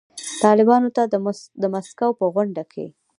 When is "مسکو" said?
1.75-2.09